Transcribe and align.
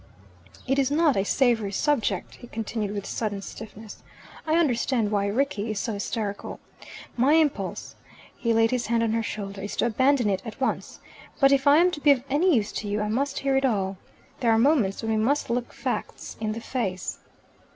"It 0.65 0.79
is 0.79 0.89
not 0.89 1.15
a 1.15 1.23
savoury 1.23 1.71
subject," 1.71 2.33
he 2.37 2.47
continued, 2.47 2.89
with 2.95 3.05
sudden 3.05 3.43
stiffness. 3.43 4.01
"I 4.47 4.55
understand 4.55 5.11
why 5.11 5.27
Rickie 5.27 5.69
is 5.69 5.79
so 5.79 5.93
hysterical. 5.93 6.59
My 7.15 7.33
impulse" 7.33 7.93
he 8.35 8.51
laid 8.51 8.71
his 8.71 8.87
hand 8.87 9.03
on 9.03 9.11
her 9.11 9.21
shoulder 9.21 9.61
"is 9.61 9.75
to 9.75 9.85
abandon 9.85 10.27
it 10.27 10.41
at 10.43 10.59
once. 10.59 11.01
But 11.39 11.51
if 11.51 11.67
I 11.67 11.77
am 11.77 11.91
to 11.91 12.01
be 12.01 12.09
of 12.09 12.23
any 12.31 12.55
use 12.55 12.71
to 12.71 12.87
you, 12.87 12.99
I 12.99 13.09
must 13.09 13.37
hear 13.37 13.55
it 13.55 13.63
all. 13.63 13.99
There 14.39 14.49
are 14.49 14.57
moments 14.57 15.03
when 15.03 15.11
we 15.11 15.17
must 15.23 15.51
look 15.51 15.71
facts 15.71 16.35
in 16.41 16.53
the 16.53 16.61
face." 16.61 17.19